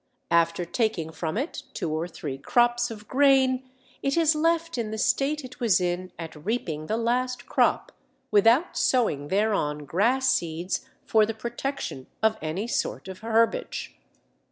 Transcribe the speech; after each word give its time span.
After 0.31 0.65
taking 0.65 1.11
from 1.11 1.37
it 1.37 1.61
two 1.75 1.91
or 1.91 2.07
three 2.07 2.39
crops 2.39 2.89
of 2.89 3.07
grain 3.07 3.69
it 4.01 4.17
is 4.17 4.33
left 4.33 4.75
in 4.79 4.89
the 4.89 4.97
state 4.97 5.45
it 5.45 5.59
was 5.59 5.79
in 5.79 6.11
at 6.17 6.35
reaping 6.35 6.87
the 6.87 6.97
last 6.97 7.45
crop, 7.45 7.91
without 8.31 8.75
sowing 8.75 9.27
thereon 9.27 9.85
grass 9.85 10.27
seeds 10.33 10.89
for 11.05 11.23
the 11.23 11.35
protection 11.35 12.07
of 12.23 12.35
any 12.41 12.65
sort 12.67 13.07
of 13.07 13.19
herbage. 13.19 13.95